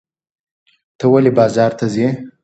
[0.97, 2.07] ته ولې بازار ته ځې؟